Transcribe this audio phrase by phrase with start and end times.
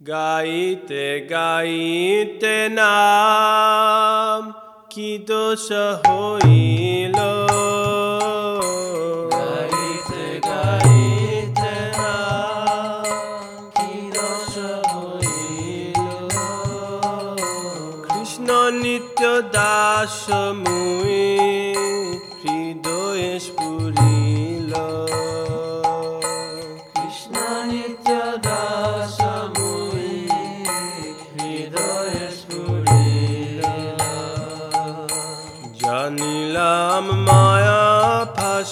[0.00, 4.40] গাইতে গাইতে নাম
[4.90, 5.66] কি দোষ
[6.04, 7.18] হইল?
[18.04, 18.48] কৃষ্ণ
[18.82, 19.22] নিত্য
[19.52, 20.16] দাস
[20.54, 21.20] মুই
[22.42, 23.32] হৃদয়ে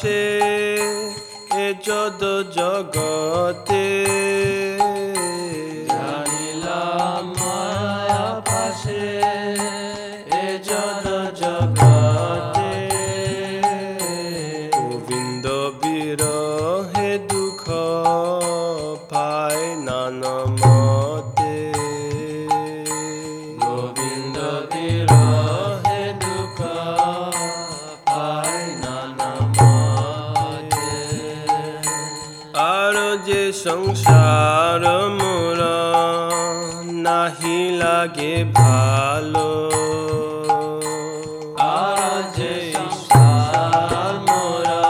[0.05, 0.23] ফাঁসে
[1.61, 1.69] এ
[2.57, 3.85] জগতে।
[33.65, 34.83] সংসার
[35.19, 35.79] মোরা
[37.07, 39.51] নাহি লাগে ভালো
[41.77, 42.01] আর
[42.37, 44.87] যে সংসার মোরা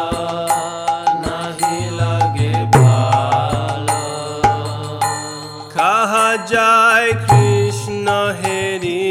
[1.25, 4.05] নাহি লাগে ভালো।
[5.77, 8.07] কাহা যায় কৃষ্ণ
[8.41, 9.07] হেরি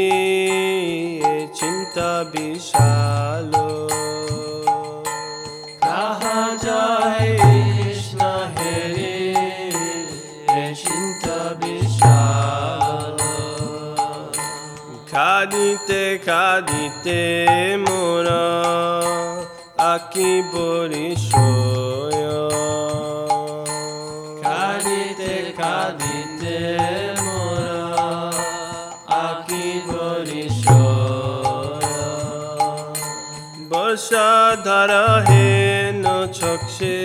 [1.58, 3.63] চিন্তা বিশাল
[15.46, 17.20] কাঁদিতে কাঁদিতে
[17.84, 18.44] মোরা
[19.88, 22.22] আকি বরিশয়
[24.44, 26.58] কাঁদিতে কাঁদিতে
[27.18, 27.82] মোরা
[29.22, 30.60] আকি বরিশ
[33.70, 34.30] বর্ষা
[34.64, 36.98] ধারা হেন চক্ষে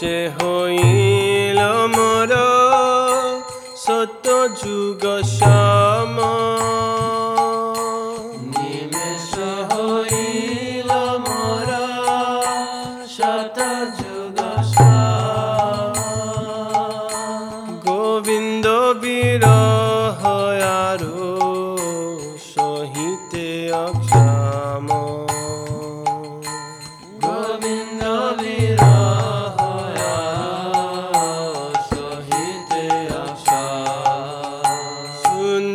[0.00, 1.60] নিমেষে হইল
[1.94, 2.32] মর
[3.84, 4.26] সত্য
[4.60, 5.02] যুগ
[5.34, 5.57] শ্যাম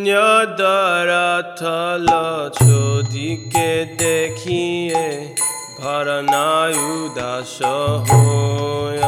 [0.03, 0.22] শূন্য
[0.58, 2.09] দরাথল
[2.59, 5.06] চোদিকে দেখিয়ে
[5.80, 7.56] ভরনায় উদাস
[8.06, 9.02] হয়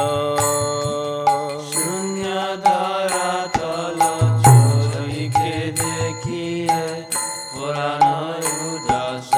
[2.57, 4.01] দ্বারা তল
[4.43, 6.81] চোরিকে দেখিয়ে
[7.51, 9.31] পুরাণয় উদাস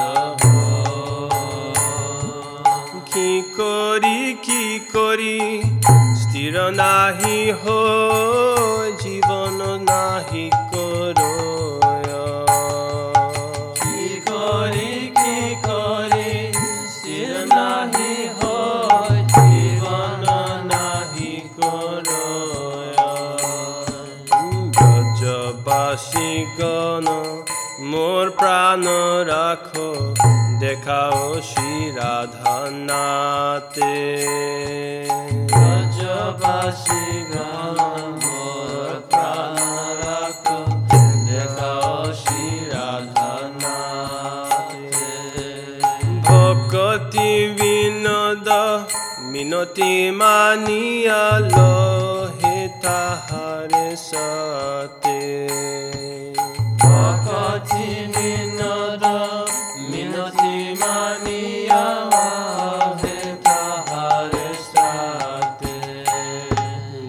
[3.10, 4.64] কি করি কি
[4.94, 5.38] করি
[6.20, 7.80] স্থির নাহি হো
[9.02, 10.77] জীবন নাহি করো
[28.18, 28.84] মোর প্রাণ
[29.32, 29.88] রাখো
[30.60, 32.56] দেখাও শ্রী রাধা
[32.88, 33.94] নাতে
[35.50, 37.78] ব্রজবাসী গান
[38.22, 39.56] মোর প্রাণ
[40.02, 40.44] রাখ
[41.28, 42.48] দেখাও শ্রী।
[46.26, 48.48] ভকতি বিনোদ
[49.30, 51.56] মিনতি মানিয়াল
[52.38, 55.20] হে তাহারে সাতে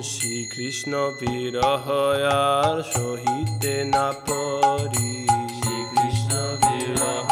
[0.10, 1.86] শ্রীকৃষ্ণ বিরহ
[2.50, 5.14] আর সহিতে না পরি
[5.58, 6.32] শ্রীকৃষ্ণ
[6.62, 7.30] বিরহ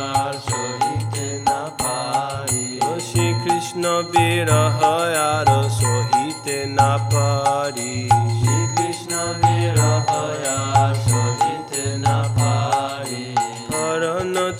[0.00, 2.66] আর সহিতে না পারি
[3.08, 4.78] শ্রীকৃষ্ণ বিরহ
[5.28, 7.94] আর সহিতে না পারি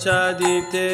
[0.07, 0.85] दी ते